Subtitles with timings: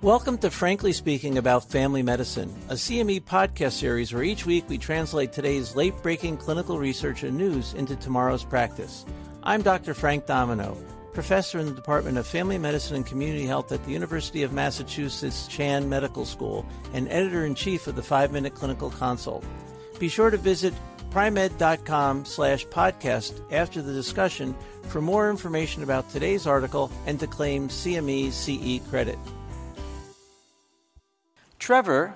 [0.00, 4.78] Welcome to Frankly Speaking About Family Medicine, a CME podcast series where each week we
[4.78, 9.04] translate today's late breaking clinical research and news into tomorrow's practice.
[9.42, 9.94] I'm Dr.
[9.94, 10.76] Frank Domino,
[11.12, 15.48] professor in the Department of Family Medicine and Community Health at the University of Massachusetts
[15.48, 19.44] Chan Medical School and editor in chief of the Five Minute Clinical Consult.
[19.98, 20.74] Be sure to visit
[21.10, 24.54] pri-med.com slash podcast after the discussion
[24.84, 29.18] for more information about today's article and to claim CME CE credit.
[31.68, 32.14] Trevor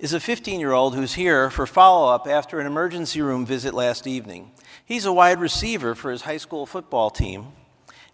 [0.00, 3.72] is a 15 year old who's here for follow up after an emergency room visit
[3.72, 4.50] last evening.
[4.84, 7.52] He's a wide receiver for his high school football team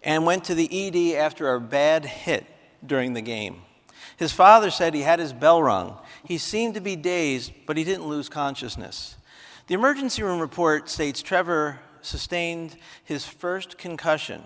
[0.03, 2.45] and went to the ED after a bad hit
[2.85, 3.63] during the game.
[4.17, 5.97] His father said he had his bell rung.
[6.23, 9.17] He seemed to be dazed, but he didn't lose consciousness.
[9.65, 14.43] The emergency room report states Trevor sustained his first concussion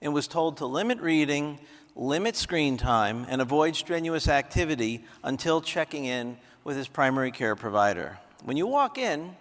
[0.00, 1.58] and was told to limit reading,
[1.96, 8.18] limit screen time, and avoid strenuous activity until checking in with his primary care provider.
[8.44, 9.36] When you walk in,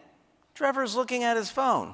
[0.54, 1.94] Trevor's looking at his phone.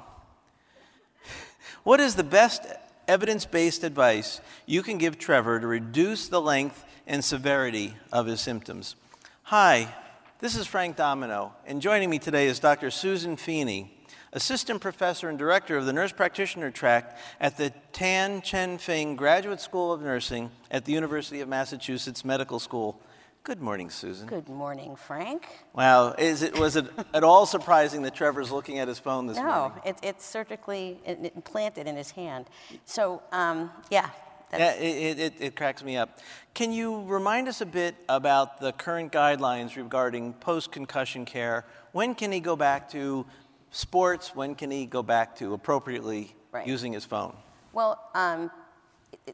[1.84, 2.64] What is the best
[3.08, 8.42] evidence based advice you can give Trevor to reduce the length and severity of his
[8.42, 8.96] symptoms?
[9.44, 9.94] Hi,
[10.40, 12.92] this is Frank Domino, and joining me today is Dr.
[12.92, 13.99] Susan Feeney
[14.34, 19.92] assistant professor and director of the nurse practitioner track at the Tan Chingfen Graduate School
[19.92, 23.00] of Nursing at the University of Massachusetts Medical School.
[23.44, 24.28] Good morning, Susan.
[24.28, 25.48] Good morning, Frank.
[25.74, 29.38] Wow, is it was it at all surprising that Trevor's looking at his phone this
[29.38, 29.82] no, morning?
[29.86, 32.48] No, it, it's surgically implanted in his hand.
[32.86, 34.10] So, um, yeah.
[34.52, 36.20] Yeah, it, it, it cracks me up.
[36.56, 41.66] Can you remind us a bit about the current guidelines regarding post concussion care?
[41.92, 43.26] When can he go back to
[43.72, 46.68] sports, when can he go back to appropriately right.
[46.68, 47.36] using his phone?
[47.74, 48.52] Well, um,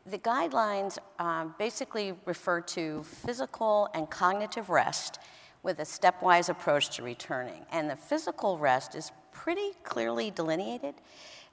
[0.05, 5.19] the guidelines um, basically refer to physical and cognitive rest
[5.63, 7.65] with a stepwise approach to returning.
[7.71, 10.95] And the physical rest is pretty clearly delineated.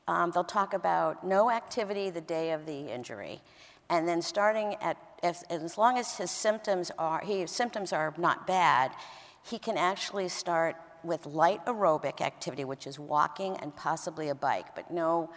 [0.06, 3.41] Um, they'll talk about no activity the day of the injury.
[3.88, 8.47] And then starting at, if, as long as his symptoms are, his symptoms are not
[8.47, 8.92] bad,
[9.44, 14.74] he can actually start with light aerobic activity, which is walking and possibly a bike,
[14.74, 15.30] but no,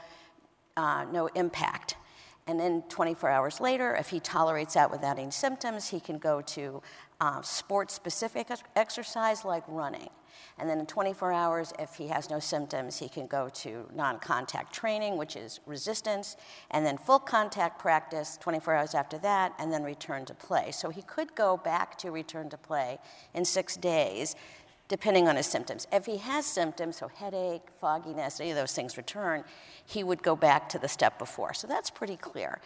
[0.77, 1.95] uh, no impact.
[2.47, 6.41] And then 24 hours later, if he tolerates that without any symptoms, he can go
[6.41, 6.81] to
[7.19, 10.09] uh, sports specific exercise like running.
[10.57, 14.19] And then in 24 hours, if he has no symptoms, he can go to non
[14.19, 16.37] contact training, which is resistance,
[16.71, 20.71] and then full contact practice 24 hours after that, and then return to play.
[20.71, 22.99] So he could go back to return to play
[23.33, 24.35] in six days
[24.87, 25.87] depending on his symptoms.
[25.91, 29.43] If he has symptoms, so headache, fogginess, any of those things return,
[29.85, 31.53] he would go back to the step before.
[31.53, 32.59] So that's pretty clear.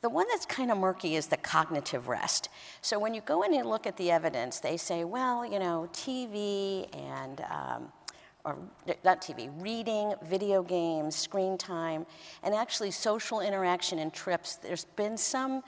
[0.00, 2.48] The one that's kind of murky is the cognitive rest.
[2.82, 5.88] So when you go in and look at the evidence, they say, well, you know,
[5.92, 7.92] TV and, um,
[8.44, 8.56] or
[9.04, 12.06] not TV, reading, video games, screen time,
[12.44, 14.54] and actually social interaction and trips.
[14.54, 15.64] There's been some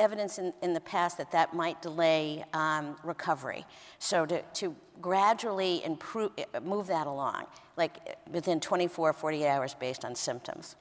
[0.00, 3.64] evidence in, in the past that that might delay um, recovery.
[4.00, 6.32] So to, to gradually improve,
[6.62, 10.76] move that along, like within 24 or 48 hours based on symptoms.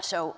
[0.00, 0.36] So,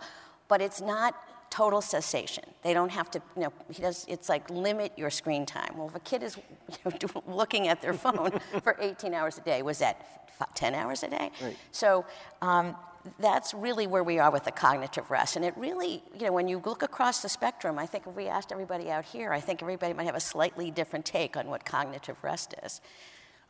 [0.48, 1.14] but it's not
[1.50, 2.44] total cessation.
[2.62, 5.76] They don't have to, you know, he does, it's like limit your screen time.
[5.76, 6.36] Well, if a kid is
[6.84, 11.02] you know, looking at their phone for 18 hours a day, was that 10 hours
[11.02, 11.30] a day?
[11.42, 11.56] Right.
[11.72, 12.06] So
[12.40, 12.76] um,
[13.18, 15.36] that's really where we are with the cognitive rest.
[15.36, 18.28] And it really, you know, when you look across the spectrum, I think if we
[18.28, 21.64] asked everybody out here, I think everybody might have a slightly different take on what
[21.64, 22.80] cognitive rest is.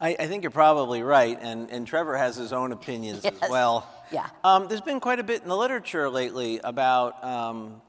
[0.00, 3.34] I, I think you're probably right, and, and Trevor has his own opinions yes.
[3.43, 3.87] as well.
[4.10, 4.28] Yeah.
[4.43, 7.83] Um, there's been quite a bit in the literature lately about um,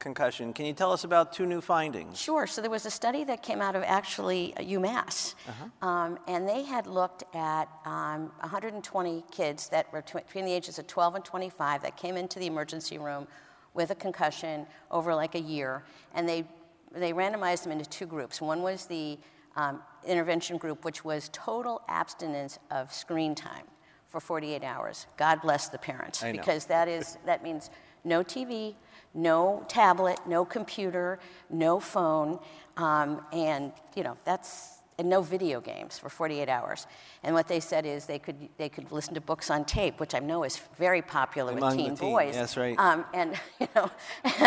[0.00, 0.52] concussion.
[0.52, 2.18] Can you tell us about two new findings?
[2.18, 2.46] Sure.
[2.46, 5.88] So there was a study that came out of actually UMass, uh-huh.
[5.88, 10.86] um, and they had looked at um, 120 kids that were between the ages of
[10.88, 13.28] 12 and 25 that came into the emergency room
[13.74, 16.44] with a concussion over like a year, and they
[16.92, 18.40] they randomized them into two groups.
[18.40, 19.16] One was the
[19.54, 23.64] um, intervention group, which was total abstinence of screen time
[24.08, 25.06] for 48 hours.
[25.16, 27.70] God bless the parents, because that is that means
[28.04, 28.74] no TV,
[29.14, 31.18] no tablet, no computer,
[31.48, 32.38] no phone,
[32.76, 36.86] um, and you know that's and no video games for 48 hours.
[37.22, 40.14] And what they said is they could they could listen to books on tape, which
[40.14, 42.34] I know is very popular Among with teen, teen boys.
[42.34, 42.78] That's right.
[42.78, 43.90] Um, and you know,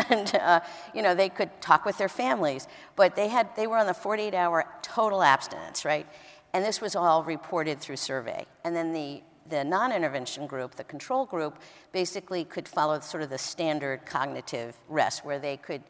[0.10, 0.60] and uh,
[0.94, 3.94] you know they could talk with their families, but they had they were on the
[3.94, 6.06] 48-hour total abstinence, right?
[6.54, 8.46] And this was all reported through survey.
[8.64, 11.60] And then the the non intervention group, the control group,
[11.92, 15.84] basically could follow sort of the standard cognitive rest where they could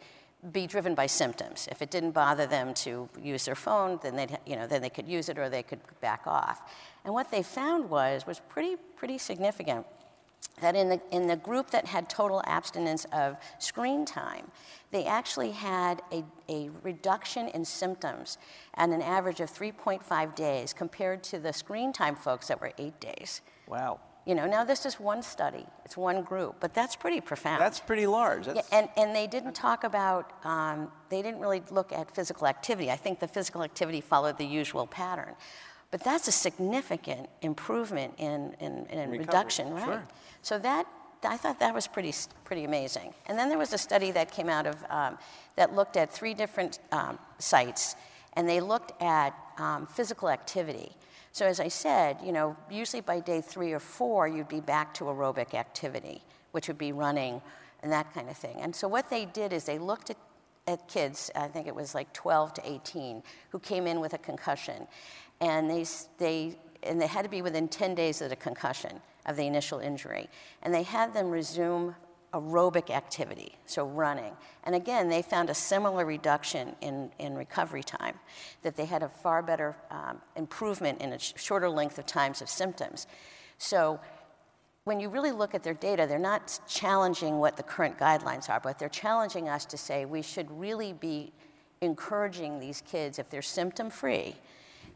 [0.51, 1.69] be driven by symptoms.
[1.71, 4.89] If it didn't bother them to use their phone, then they you know then they
[4.89, 6.69] could use it or they could back off.
[7.05, 9.85] And what they found was was pretty pretty significant
[10.61, 14.51] that in the, in the group that had total abstinence of screen time,
[14.91, 18.37] they actually had a, a reduction in symptoms
[18.75, 22.99] at an average of 3.5 days compared to the screen time folks that were eight
[22.99, 23.41] days.
[23.67, 23.99] Wow.
[24.25, 27.59] You know, now this is one study, it's one group, but that's pretty profound.
[27.59, 28.45] That's pretty large.
[28.45, 28.71] That's...
[28.71, 32.89] Yeah, and, and they didn't talk about, um, they didn't really look at physical activity.
[32.89, 35.35] I think the physical activity followed the usual pattern.
[35.93, 39.85] But that's a significant improvement in, in, in reduction, right?
[39.85, 40.03] Sure.
[40.41, 40.87] So that,
[41.23, 42.11] I thought that was pretty,
[42.45, 43.13] pretty amazing.
[43.27, 45.19] And then there was a study that came out of, um,
[45.55, 47.95] that looked at three different um, sites,
[48.33, 50.93] and they looked at um, physical activity.
[51.31, 54.95] So as I said, you know, usually by day three or four, you'd be back
[54.95, 56.23] to aerobic activity,
[56.53, 57.39] which would be running
[57.83, 58.57] and that kind of thing.
[58.59, 60.17] And so what they did is they looked at,
[60.65, 64.17] at kids, I think it was like 12 to 18, who came in with a
[64.17, 64.87] concussion
[65.43, 65.85] and they,
[66.19, 69.79] they, and they had to be within 10 days of the concussion of the initial
[69.79, 70.29] injury.
[70.61, 71.95] And they had them resume
[72.33, 74.33] aerobic activity, so running.
[74.63, 78.17] And again, they found a similar reduction in, in recovery time,
[78.61, 82.41] that they had a far better um, improvement in a sh- shorter length of times
[82.41, 83.05] of symptoms.
[83.57, 83.99] So
[84.85, 88.61] when you really look at their data, they're not challenging what the current guidelines are,
[88.61, 91.33] but they're challenging us to say we should really be
[91.81, 94.35] encouraging these kids, if they're symptom free,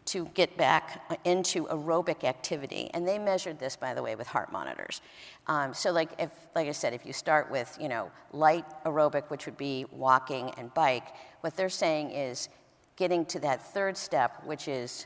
[0.08, 2.90] to get back into aerobic activity.
[2.94, 5.02] And they measured this, by the way, with heart monitors.
[5.48, 9.30] Um, so, like, if, like I said, if you start with, you know, light aerobic,
[9.30, 11.08] which would be walking and bike,
[11.42, 12.50] what they're saying is
[12.96, 15.06] getting to that third step, which is,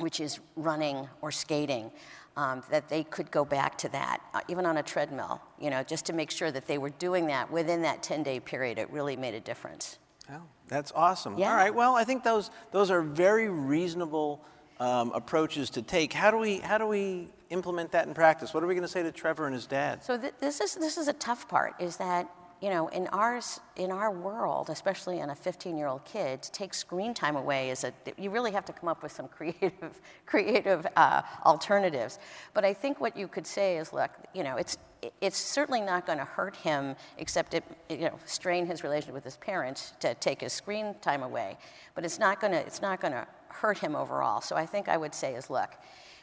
[0.00, 1.90] which is running or skating.
[2.36, 5.82] Um, that they could go back to that, uh, even on a treadmill, you know,
[5.82, 8.78] just to make sure that they were doing that within that 10 day period.
[8.78, 9.98] It really made a difference.
[10.30, 11.38] Oh, that's awesome.
[11.38, 11.50] Yeah.
[11.50, 11.74] All right.
[11.74, 14.44] Well, I think those those are very reasonable
[14.80, 16.12] um, approaches to take.
[16.12, 18.52] How do we how do we implement that in practice?
[18.52, 20.04] What are we going to say to Trevor and his dad?
[20.04, 21.74] So th- this is this is a tough part.
[21.80, 22.28] Is that
[22.60, 27.14] you know in ours in our world, especially in a 15-year-old kid, to take screen
[27.14, 31.22] time away is a you really have to come up with some creative creative uh,
[31.44, 32.18] alternatives.
[32.54, 34.76] But I think what you could say is, look, you know, it's
[35.20, 39.24] it's certainly not going to hurt him, except it you know strain his relationship with
[39.24, 41.56] his parents to take his screen time away.
[41.94, 44.40] But it's not going to it's not going to hurt him overall.
[44.40, 45.70] So I think I would say is look,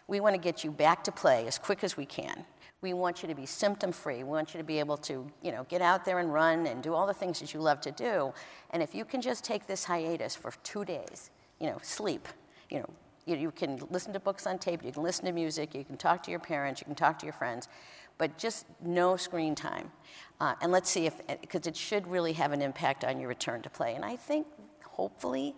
[0.07, 2.45] we want to get you back to play as quick as we can.
[2.85, 4.17] We want you to be symptom free.
[4.17, 6.83] We want you to be able to, you know, get out there and run and
[6.83, 8.31] do all the things that you love to do.
[8.69, 12.27] And if you can just take this hiatus for two days, you know, sleep,
[12.69, 12.89] you know,
[13.25, 15.97] you, you can listen to books on tape, you can listen to music, you can
[15.97, 17.69] talk to your parents, you can talk to your friends,
[18.19, 19.91] but just no screen time.
[20.39, 23.63] Uh, and let's see if, because it should really have an impact on your return
[23.63, 23.95] to play.
[23.95, 24.45] And I think,
[24.83, 25.55] hopefully,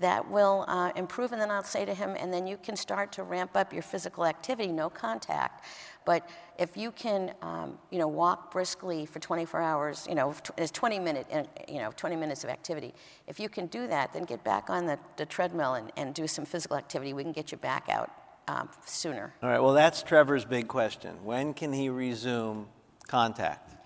[0.00, 1.32] that will uh, improve.
[1.32, 3.82] And then I'll say to him, and then you can start to ramp up your
[3.82, 5.64] physical activity, no contact.
[6.08, 6.26] But
[6.58, 10.98] if you can, um, you know, walk briskly for 24 hours, you know, it's 20
[10.98, 12.94] minute, uh, you know, 20 minutes of activity.
[13.26, 16.26] If you can do that, then get back on the, the treadmill and, and do
[16.26, 17.12] some physical activity.
[17.12, 18.10] We can get you back out
[18.48, 19.34] um, sooner.
[19.42, 19.58] All right.
[19.58, 21.22] Well, that's Trevor's big question.
[21.24, 22.68] When can he resume
[23.06, 23.76] contact?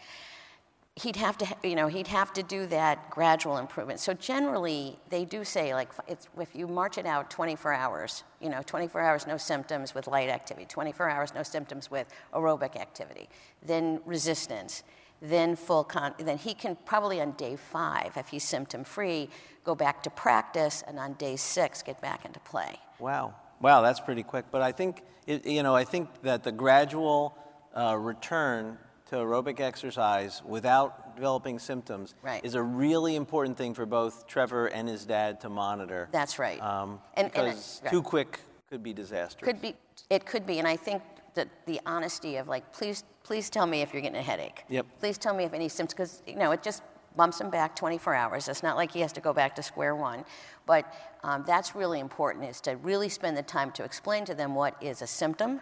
[0.96, 3.98] He'd have to, you know, he'd have to do that gradual improvement.
[3.98, 5.90] So generally, they do say like
[6.38, 10.28] if you march it out 24 hours, you know, 24 hours no symptoms with light
[10.28, 13.28] activity, 24 hours no symptoms with aerobic activity,
[13.64, 14.82] then resistance,
[15.22, 19.30] then full con, then he can probably on day five, if he's symptom free,
[19.64, 22.78] go back to practice, and on day six get back into play.
[22.98, 24.46] Wow, wow, that's pretty quick.
[24.50, 27.38] But I think, it, you know, I think that the gradual
[27.74, 28.76] uh, return
[29.12, 32.42] to aerobic exercise without developing symptoms right.
[32.42, 36.08] is a really important thing for both Trevor and his dad to monitor.
[36.12, 36.58] That's right.
[36.62, 37.90] Um, and, because and, right.
[37.92, 38.40] too quick
[38.70, 39.44] could be disastrous.
[39.46, 39.74] Could be.
[40.08, 41.02] It could be, and I think
[41.34, 44.64] that the honesty of like, please, please tell me if you're getting a headache.
[44.70, 44.86] Yep.
[44.98, 46.82] Please tell me if any symptoms, because you know it just
[47.14, 48.48] bumps him back 24 hours.
[48.48, 50.24] It's not like he has to go back to square one.
[50.64, 50.90] But
[51.22, 54.82] um, that's really important is to really spend the time to explain to them what
[54.82, 55.60] is a symptom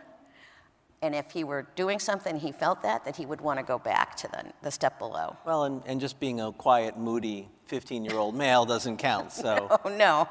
[1.02, 3.78] and if he were doing something, he felt that, that he would want to go
[3.78, 5.36] back to the, the step below.
[5.46, 9.66] Well, and, and just being a quiet, moody 15 year old male doesn't count, so.
[9.84, 10.28] oh, no.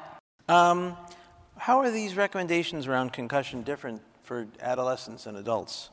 [0.48, 0.96] Um,
[1.56, 5.90] how are these recommendations around concussion different for adolescents and adults?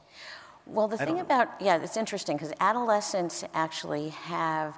[0.65, 4.77] Well, the thing about, yeah, it's interesting because adolescents actually have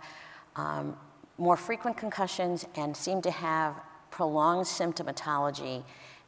[0.56, 0.96] um,
[1.38, 3.80] more frequent concussions and seem to have
[4.12, 5.84] prolonged symptomatology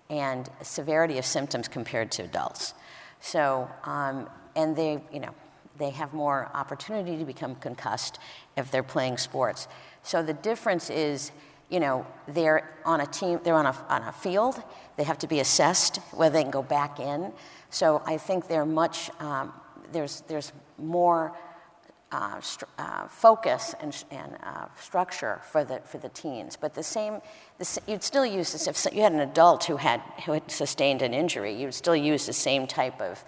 [0.09, 2.73] and severity of symptoms compared to adults.
[3.21, 5.33] So, um, and they, you know,
[5.77, 8.19] they have more opportunity to become concussed
[8.57, 9.67] if they're playing sports.
[10.03, 11.31] So the difference is,
[11.69, 14.61] you know, they're on a team, they're on a, on a field,
[14.97, 17.31] they have to be assessed whether they can go back in.
[17.69, 19.53] So I think they're much, um,
[19.91, 21.37] there's, there's more
[22.11, 22.41] uh,
[22.77, 26.57] uh, focus and, and uh, structure for the, for the teens.
[26.59, 27.21] But the same,
[27.57, 31.01] the, you'd still use this, if you had an adult who had, who had sustained
[31.01, 33.23] an injury, you'd still use the same type of,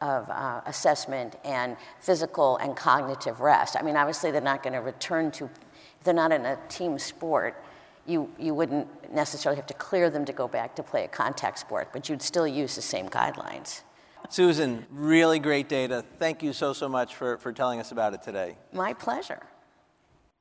[0.00, 3.76] of uh, assessment and physical and cognitive rest.
[3.78, 6.98] I mean, obviously, they're not going to return to, if they're not in a team
[6.98, 7.62] sport,
[8.06, 11.58] you, you wouldn't necessarily have to clear them to go back to play a contact
[11.58, 13.82] sport, but you'd still use the same guidelines.
[14.28, 16.04] Susan, really great data.
[16.18, 18.56] Thank you so, so much for, for telling us about it today.
[18.72, 19.42] My pleasure.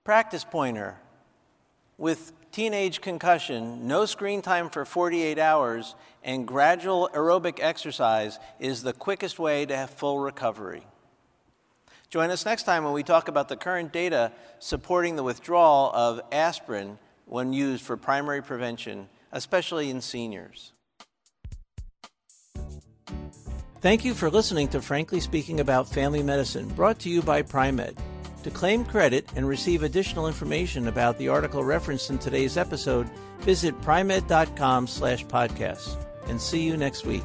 [0.03, 0.97] Practice pointer.
[1.97, 8.93] With teenage concussion, no screen time for 48 hours, and gradual aerobic exercise is the
[8.93, 10.83] quickest way to have full recovery.
[12.09, 16.21] Join us next time when we talk about the current data supporting the withdrawal of
[16.31, 20.71] aspirin when used for primary prevention, especially in seniors.
[23.87, 27.95] Thank you for listening to Frankly Speaking About Family Medicine, brought to you by Pri-Med.
[28.43, 33.81] To claim credit and receive additional information about the article referenced in today's episode, visit
[33.81, 35.95] pri-med.com slash podcasts.
[36.27, 37.23] And see you next week.